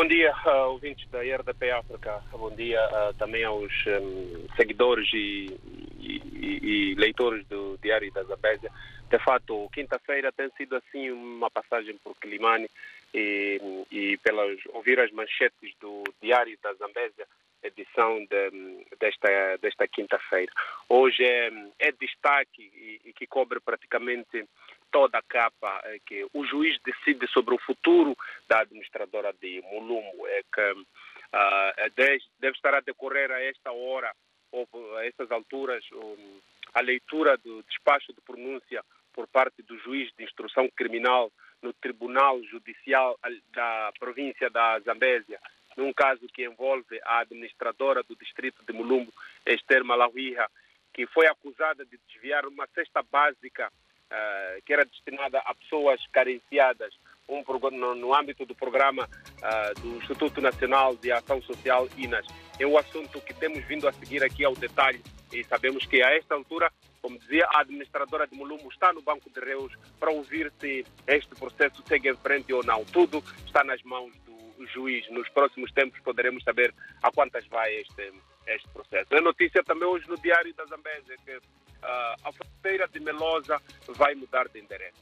Bom 0.00 0.08
dia, 0.08 0.32
uh, 0.46 0.70
ouvintes 0.70 1.06
da 1.10 1.20
RDP 1.20 1.72
África. 1.72 2.22
Bom 2.32 2.50
dia 2.52 2.80
uh, 2.88 3.12
também 3.18 3.44
aos 3.44 3.70
um, 3.86 4.46
seguidores 4.56 5.06
e, 5.12 5.54
e, 5.98 6.22
e, 6.42 6.94
leitores 6.94 7.46
do 7.48 7.76
Diário 7.82 8.10
da 8.10 8.22
Zambésia. 8.22 8.72
De 9.10 9.18
fato, 9.18 9.68
quinta-feira 9.74 10.32
tem 10.32 10.48
sido 10.56 10.74
assim 10.76 11.10
uma 11.10 11.50
passagem 11.50 11.98
por 12.02 12.16
Quilimane 12.16 12.66
e, 13.12 13.60
e 13.90 14.16
pelas 14.24 14.58
ouvir 14.72 14.98
as 15.00 15.12
manchetes 15.12 15.74
do 15.78 16.02
Diário 16.22 16.56
da 16.62 16.72
Zambésia, 16.72 17.26
edição 17.62 18.24
de, 18.24 18.86
desta, 18.98 19.58
desta 19.60 19.86
quinta-feira. 19.86 20.50
Hoje 20.88 21.22
é, 21.22 21.52
é 21.78 21.92
destaque 21.92 22.62
e, 22.74 23.10
e 23.10 23.12
que 23.12 23.26
cobre 23.26 23.60
praticamente 23.60 24.46
toda 24.90 25.18
a 25.18 25.22
capa 25.22 25.80
é 25.84 25.98
que 26.04 26.26
o 26.32 26.44
juiz 26.44 26.78
decide 26.84 27.26
sobre 27.28 27.54
o 27.54 27.58
futuro 27.58 28.16
da 28.48 28.60
administradora 28.60 29.32
de 29.40 29.62
Mulumbo. 29.62 30.26
É 30.26 30.42
que 30.42 30.72
uh, 30.72 31.90
deve 31.96 32.54
estar 32.56 32.74
a 32.74 32.80
decorrer 32.80 33.30
a 33.30 33.40
esta 33.40 33.72
hora, 33.72 34.12
ou 34.52 34.68
a 34.96 35.06
estas 35.06 35.30
alturas, 35.30 35.84
um, 35.92 36.40
a 36.74 36.80
leitura 36.80 37.36
do 37.36 37.62
despacho 37.64 38.12
de 38.12 38.20
pronúncia 38.20 38.84
por 39.12 39.26
parte 39.26 39.62
do 39.62 39.78
juiz 39.78 40.10
de 40.16 40.24
instrução 40.24 40.68
criminal 40.68 41.32
no 41.62 41.72
Tribunal 41.72 42.42
Judicial 42.44 43.18
da 43.52 43.92
província 43.98 44.48
da 44.48 44.78
Zambésia, 44.80 45.38
num 45.76 45.92
caso 45.92 46.26
que 46.28 46.44
envolve 46.44 47.00
a 47.04 47.20
administradora 47.20 48.02
do 48.02 48.16
distrito 48.16 48.64
de 48.64 48.72
Mulumbo, 48.72 49.12
Esther 49.46 49.84
Malawiha, 49.84 50.48
que 50.92 51.06
foi 51.06 51.26
acusada 51.26 51.84
de 51.84 51.98
desviar 52.08 52.46
uma 52.46 52.66
cesta 52.68 53.02
básica 53.02 53.70
uh, 54.10 54.62
que 54.64 54.72
era 54.72 54.84
destinada 54.84 55.38
a 55.38 55.54
pessoas 55.54 56.00
carenciadas, 56.12 56.92
um, 57.28 57.42
no, 57.70 57.94
no 57.94 58.14
âmbito 58.14 58.44
do 58.44 58.54
programa 58.54 59.04
uh, 59.06 59.80
do 59.80 59.96
Instituto 59.98 60.40
Nacional 60.40 60.96
de 60.96 61.12
Ação 61.12 61.40
Social, 61.42 61.88
INAS. 61.96 62.26
É 62.58 62.66
um 62.66 62.76
assunto 62.76 63.20
que 63.20 63.32
temos 63.32 63.64
vindo 63.64 63.88
a 63.88 63.92
seguir 63.92 64.22
aqui 64.22 64.44
ao 64.44 64.54
detalhe 64.54 65.02
e 65.32 65.44
sabemos 65.44 65.86
que 65.86 66.02
a 66.02 66.10
esta 66.10 66.34
altura, 66.34 66.70
como 67.00 67.18
dizia, 67.18 67.46
a 67.46 67.60
administradora 67.60 68.26
de 68.26 68.34
Mulumbo 68.36 68.68
está 68.70 68.92
no 68.92 69.00
banco 69.00 69.30
de 69.30 69.40
reus 69.40 69.72
para 69.98 70.10
ouvir 70.10 70.52
se 70.60 70.84
este 71.06 71.34
processo 71.36 71.82
segue 71.86 72.10
em 72.10 72.16
frente 72.16 72.52
ou 72.52 72.64
não. 72.64 72.84
Tudo 72.84 73.22
está 73.46 73.62
nas 73.62 73.80
mãos 73.82 74.12
do 74.26 74.66
juiz. 74.66 75.08
Nos 75.10 75.28
próximos 75.30 75.72
tempos 75.72 76.00
poderemos 76.00 76.42
saber 76.44 76.74
a 77.02 77.10
quantas 77.10 77.46
vai 77.46 77.74
este, 77.76 78.12
este 78.46 78.68
processo. 78.70 79.14
É 79.14 79.20
notícia 79.20 79.62
também 79.64 79.88
hoje 79.88 80.08
no 80.08 80.16
Diário 80.16 80.52
da 80.54 80.64
Zambésia 80.66 81.16
que 81.24 81.40
a 81.82 82.32
fronteira 82.32 82.88
de 82.88 83.00
Melosa 83.00 83.60
vai 83.88 84.14
mudar 84.14 84.48
de 84.48 84.60
endereço. 84.60 85.00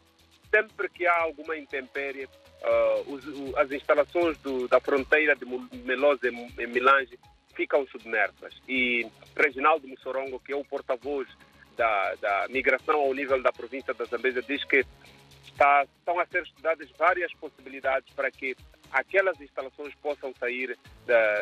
Sempre 0.50 0.88
que 0.88 1.06
há 1.06 1.22
alguma 1.22 1.56
intempérie, 1.56 2.28
os, 3.06 3.24
as 3.56 3.70
instalações 3.70 4.38
do, 4.38 4.66
da 4.68 4.80
fronteira 4.80 5.36
de 5.36 5.44
Melosa 5.84 6.28
e 6.28 6.66
Milange 6.66 7.18
ficam 7.54 7.86
submersas. 7.88 8.54
E 8.68 9.06
Reginaldo 9.36 9.88
Mussorongo, 9.88 10.40
que 10.40 10.52
é 10.52 10.56
o 10.56 10.64
porta-voz 10.64 11.28
da, 11.76 12.14
da 12.14 12.46
migração 12.48 13.00
ao 13.00 13.12
nível 13.12 13.42
da 13.42 13.52
província 13.52 13.92
da 13.92 14.04
Zambésia, 14.04 14.42
diz 14.42 14.64
que 14.64 14.84
está, 15.44 15.84
estão 15.98 16.18
a 16.20 16.26
ser 16.26 16.44
estudadas 16.44 16.88
várias 16.96 17.32
possibilidades 17.34 18.12
para 18.14 18.30
que 18.30 18.56
aquelas 18.92 19.40
instalações 19.40 19.94
possam 19.96 20.32
sair 20.38 20.78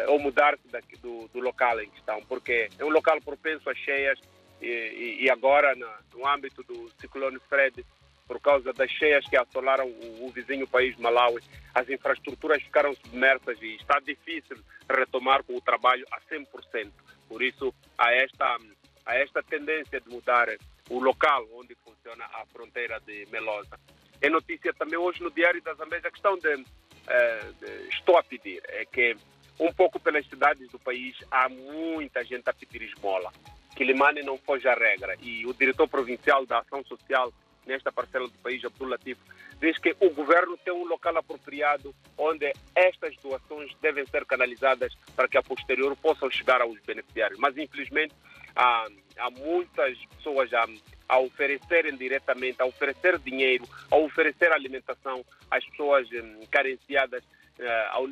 ou 0.08 0.18
mudar-se 0.18 0.66
do, 0.98 1.28
do, 1.28 1.40
local 1.40 1.80
em 1.80 1.90
que 1.90 1.98
estão, 1.98 2.20
porque 2.24 2.68
é 2.78 2.84
um 2.84 2.88
local 2.88 3.20
propenso 3.20 3.68
a 3.68 3.74
cheias 3.74 4.18
e, 4.60 5.24
e, 5.24 5.30
agora 5.30 5.74
no, 5.74 5.88
no, 6.14 6.26
âmbito 6.26 6.62
do 6.62 6.90
ciclone 7.00 7.38
Fred, 7.48 7.84
por 8.26 8.40
causa 8.40 8.72
das 8.72 8.90
cheias 8.90 9.24
que 9.28 9.36
assolaram 9.36 9.86
o, 9.86 10.26
o 10.26 10.30
vizinho 10.30 10.66
país 10.66 10.96
Malawi, 10.96 11.42
as 11.74 11.88
infraestruturas 11.88 12.62
ficaram 12.62 12.94
submersas 12.94 13.60
e 13.60 13.76
está 13.76 14.00
difícil 14.00 14.56
retomar 14.88 15.44
com 15.44 15.56
o 15.56 15.60
trabalho 15.60 16.06
a 16.10 16.20
100%. 16.22 16.90
Por 17.28 17.42
isso, 17.42 17.74
há 17.98 18.12
esta, 18.14 18.56
há 19.04 19.16
esta 19.16 19.42
tendência 19.42 20.00
de 20.00 20.08
mudar 20.08 20.48
o 20.88 20.98
local 20.98 21.46
onde 21.54 21.76
funciona 21.84 22.24
a 22.24 22.46
fronteira 22.46 23.00
de 23.00 23.26
Melosa. 23.30 23.78
É 24.20 24.30
notícia 24.30 24.72
também 24.72 24.98
hoje 24.98 25.22
no 25.22 25.30
Diário 25.30 25.62
da 25.62 25.74
Zambésia 25.74 26.08
a 26.08 26.12
questão 26.12 26.38
de 26.38 26.54
uh, 26.54 27.88
estou 27.90 28.16
a 28.16 28.22
pedir 28.22 28.62
é 28.68 28.84
que 28.84 29.16
um 29.58 29.72
pouco 29.72 29.98
pelas 29.98 30.26
cidades 30.26 30.68
do 30.70 30.78
país 30.78 31.16
há 31.30 31.48
muita 31.48 32.24
gente 32.24 32.48
a 32.48 32.52
pedir 32.52 32.82
esmola. 32.82 33.32
Que 33.76 33.84
Limane 33.84 34.22
não 34.22 34.38
foge 34.38 34.66
à 34.66 34.74
regra. 34.74 35.16
E 35.22 35.46
o 35.46 35.52
diretor 35.52 35.86
provincial 35.86 36.44
da 36.46 36.58
Ação 36.58 36.82
Social 36.84 37.32
nesta 37.66 37.92
parcela 37.92 38.26
do 38.26 38.38
país, 38.38 38.64
Abdul 38.64 38.88
Latif, 38.88 39.18
diz 39.60 39.76
que 39.78 39.94
o 40.00 40.10
governo 40.10 40.56
tem 40.64 40.72
um 40.72 40.84
local 40.84 41.16
apropriado 41.18 41.94
onde 42.16 42.52
estas 42.74 43.16
doações 43.16 43.74
devem 43.82 44.06
ser 44.06 44.24
canalizadas 44.24 44.94
para 45.14 45.28
que 45.28 45.36
a 45.36 45.42
posterior 45.42 45.94
possam 45.96 46.30
chegar 46.30 46.60
aos 46.60 46.78
beneficiários. 46.80 47.38
Mas, 47.38 47.56
infelizmente, 47.56 48.14
há, 48.54 48.86
há 49.18 49.30
muitas 49.30 49.98
pessoas 50.16 50.52
a, 50.54 50.66
a 51.08 51.18
oferecerem 51.18 51.96
diretamente, 51.96 52.62
a 52.62 52.66
oferecer 52.66 53.18
dinheiro, 53.18 53.68
a 53.90 53.96
oferecer 53.96 54.52
alimentação 54.52 55.24
às 55.50 55.64
pessoas 55.66 56.08
hum, 56.12 56.40
carenciadas 56.50 57.22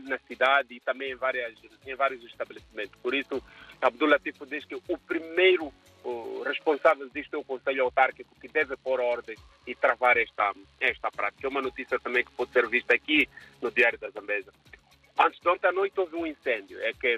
na 0.05 0.19
cidade 0.27 0.75
e 0.75 0.81
também 0.81 1.13
em, 1.13 1.17
várias, 1.17 1.55
em 1.87 1.95
vários 1.95 2.25
estabelecimentos. 2.25 2.99
Por 3.03 3.15
isso, 3.15 3.43
Abdul 3.81 4.09
Latif 4.09 4.39
diz 4.47 4.65
que 4.65 4.75
o 4.75 4.99
primeiro 4.99 5.73
responsável 6.45 7.09
disto 7.09 7.35
é 7.35 7.39
o 7.39 7.45
Conselho 7.45 7.85
Autárquico 7.85 8.35
que 8.39 8.49
deve 8.49 8.77
pôr 8.77 9.01
ordem 9.01 9.37
e 9.67 9.75
travar 9.75 10.17
esta, 10.17 10.53
esta 10.81 11.11
prática. 11.11 11.47
É 11.47 11.51
uma 11.51 11.63
notícia 11.63 11.99
também 11.99 12.25
que 12.25 12.33
pode 12.33 12.53
ser 12.53 12.69
vista 12.69 12.95
aqui 12.95 13.29
no 13.63 13.71
Diário 13.71 13.99
da 13.99 14.11
Zambesa. 14.11 14.53
Antes 15.19 15.41
de 15.41 15.49
ontem 15.49 15.67
à 15.67 15.73
noite 15.73 15.99
houve 15.99 16.17
um 16.17 16.27
incêndio. 16.27 16.79
É 16.83 16.93
que 16.93 17.17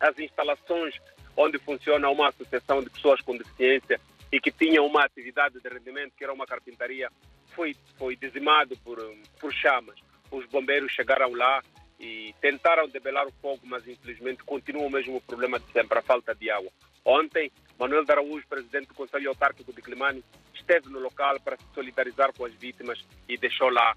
as 0.00 0.18
instalações 0.18 0.94
onde 1.36 1.58
funciona 1.58 2.10
uma 2.10 2.28
associação 2.28 2.82
de 2.82 2.90
pessoas 2.90 3.20
com 3.20 3.36
deficiência 3.36 4.00
e 4.32 4.40
que 4.40 4.50
tinha 4.50 4.82
uma 4.82 5.04
atividade 5.04 5.60
de 5.60 5.68
rendimento, 5.68 6.14
que 6.16 6.24
era 6.24 6.32
uma 6.32 6.46
carpintaria, 6.46 7.10
foi, 7.54 7.76
foi 7.98 8.16
dizimado 8.16 8.76
por, 8.78 8.98
por 9.38 9.52
chamas. 9.52 9.98
Os 10.32 10.46
bombeiros 10.46 10.90
chegaram 10.90 11.32
lá 11.34 11.62
e 12.00 12.34
tentaram 12.40 12.88
debelar 12.88 13.26
o 13.26 13.32
fogo, 13.40 13.60
mas 13.64 13.86
infelizmente 13.86 14.42
continua 14.42 14.86
o 14.86 14.90
mesmo 14.90 15.20
problema 15.20 15.60
de 15.60 15.70
sempre, 15.72 15.98
a 15.98 16.02
falta 16.02 16.34
de 16.34 16.50
água. 16.50 16.72
Ontem, 17.04 17.50
Manuel 17.78 18.04
de 18.04 18.46
presidente 18.46 18.88
do 18.88 18.94
Conselho 18.94 19.28
Autárquico 19.28 19.72
de 19.72 19.82
Climane, 19.82 20.24
esteve 20.54 20.88
no 20.88 20.98
local 20.98 21.38
para 21.40 21.56
se 21.56 21.64
solidarizar 21.74 22.32
com 22.32 22.44
as 22.44 22.54
vítimas 22.54 23.04
e 23.28 23.36
deixou 23.36 23.68
lá, 23.68 23.96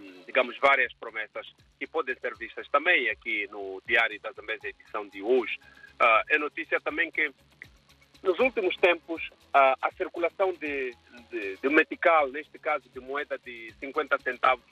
um, 0.00 0.24
digamos, 0.26 0.58
várias 0.58 0.92
promessas 0.94 1.46
que 1.78 1.86
podem 1.86 2.14
ser 2.18 2.34
vistas 2.36 2.66
também 2.68 3.08
aqui 3.08 3.46
no 3.50 3.80
Diário 3.86 4.20
da 4.20 4.32
Zambésia, 4.32 4.70
edição 4.70 5.06
de 5.08 5.22
hoje. 5.22 5.58
Uh, 6.00 6.24
é 6.28 6.38
notícia 6.38 6.80
também 6.80 7.10
que 7.10 7.32
nos 8.22 8.38
últimos 8.38 8.76
tempos, 8.76 9.22
uh, 9.54 9.76
a 9.80 9.90
circulação 9.96 10.52
de, 10.52 10.94
de, 11.30 11.56
de 11.56 11.68
metical, 11.68 12.28
neste 12.28 12.58
caso 12.58 12.88
de 12.88 13.00
moeda 13.00 13.38
de 13.38 13.72
50 13.78 14.18
centavos, 14.18 14.64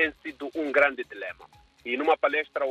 tem 0.00 0.14
sido 0.22 0.50
um 0.54 0.72
grande 0.72 1.04
dilema. 1.04 1.46
E 1.84 1.94
numa 1.96 2.16
palestra 2.16 2.64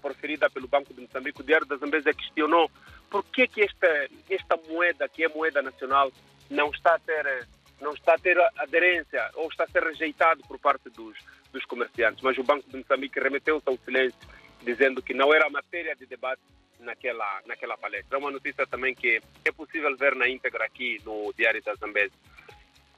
proferida 0.00 0.48
pelo 0.48 0.66
Banco 0.66 0.94
de 0.94 1.02
Moçambique, 1.02 1.42
o 1.42 1.44
Diário 1.44 1.66
da 1.66 1.76
Zambésia 1.76 2.14
questionou 2.14 2.70
por 3.10 3.22
que, 3.24 3.46
que 3.46 3.62
esta, 3.62 4.08
esta 4.30 4.56
moeda, 4.68 5.06
que 5.08 5.22
é 5.24 5.28
moeda 5.28 5.60
nacional, 5.60 6.10
não 6.48 6.70
está 6.70 6.94
a 6.94 6.98
ter 6.98 7.46
não 7.80 7.92
está 7.92 8.14
a 8.14 8.18
ter 8.18 8.38
aderência 8.58 9.30
ou 9.34 9.48
está 9.48 9.64
a 9.64 9.68
ser 9.68 9.82
rejeitado 9.82 10.42
por 10.46 10.58
parte 10.58 10.90
dos, 10.90 11.16
dos 11.50 11.64
comerciantes. 11.64 12.22
Mas 12.22 12.36
o 12.36 12.42
Banco 12.42 12.68
de 12.68 12.76
Moçambique 12.76 13.18
remeteu-se 13.18 13.66
ao 13.66 13.78
silêncio, 13.78 14.20
dizendo 14.62 15.02
que 15.02 15.14
não 15.14 15.32
era 15.32 15.48
matéria 15.48 15.96
de 15.96 16.04
debate 16.04 16.42
naquela, 16.78 17.40
naquela 17.46 17.78
palestra. 17.78 18.16
É 18.16 18.20
uma 18.20 18.30
notícia 18.30 18.66
também 18.66 18.94
que 18.94 19.22
é 19.46 19.52
possível 19.52 19.96
ver 19.96 20.14
na 20.14 20.28
íntegra 20.28 20.66
aqui 20.66 20.98
no 21.06 21.32
Diário 21.34 21.62
da 21.62 21.74
Zambésia. 21.74 22.18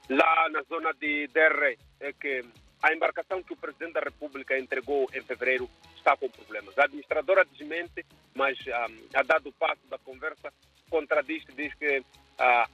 Lá 0.09 0.49
na 0.49 0.61
zona 0.63 0.93
de 0.93 1.27
Derre, 1.27 1.77
é 2.01 2.11
que 2.11 2.43
a 2.83 2.93
embarcação 2.93 3.41
que 3.41 3.53
o 3.53 3.57
Presidente 3.57 3.93
da 3.93 4.01
República 4.01 4.59
entregou 4.59 5.09
em 5.13 5.21
fevereiro 5.21 5.69
está 5.95 6.17
com 6.17 6.29
problemas. 6.29 6.77
A 6.77 6.83
administradora 6.83 7.45
desmente, 7.45 8.05
mas 8.35 8.59
um, 8.67 8.71
ah, 8.73 9.19
a 9.19 9.23
dado 9.23 9.53
passo 9.53 9.87
da 9.89 9.97
conversa, 9.97 10.53
contradiz 10.89 11.45
diz 11.55 11.73
que 11.75 11.99
uh, 11.99 12.03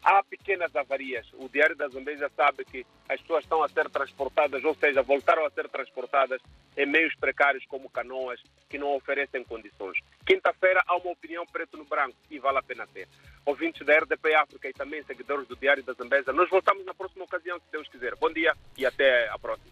há 0.02 0.24
pequenas 0.28 0.76
avarias. 0.76 1.28
O 1.34 1.48
Diário 1.48 1.76
da 1.76 1.88
Zambésia 1.90 2.28
sabe 2.36 2.66
que 2.66 2.84
as 3.08 3.22
pessoas 3.22 3.44
estão 3.44 3.62
a 3.62 3.70
ser 3.70 3.88
transportadas, 3.90 4.64
ou 4.64 4.74
seja, 4.74 5.04
voltaram 5.04 5.46
a 5.46 5.52
ser 5.52 5.70
transportadas 5.70 6.42
em 6.76 6.88
meios 6.88 7.14
precários 7.16 7.64
como 7.68 7.88
canoas, 7.88 8.42
que 8.68 8.80
não 8.80 8.96
oferecem 8.96 9.44
condições. 9.44 10.00
Quinta-feira 10.26 10.82
há 10.88 10.96
uma 10.96 11.12
opinião 11.12 11.46
preto 11.46 11.78
no 11.78 11.86
branco 11.86 12.18
e 12.32 12.40
vale 12.40 12.58
a 12.58 12.64
pena 12.64 12.88
ter. 12.88 13.08
Ouvintes 13.46 13.86
da 13.86 13.98
RDP 14.00 14.34
África 14.34 14.70
e 14.70 14.74
também 14.74 15.04
seguidores 15.04 15.48
do 15.48 15.56
Diário 15.56 15.84
da 15.84 15.94
Zambésia, 15.94 16.34
nós 16.34 16.50
voltamos 16.50 16.84
na 16.84 16.96
próxima 16.96 17.26
ocasião, 17.26 17.60
se 17.60 17.72
Deus 17.72 17.88
quiser. 17.90 18.16
Bom 18.16 18.32
dia 18.32 18.56
e 18.76 18.88
até 18.88 19.30
a 19.30 19.38
próxima. 19.38 19.68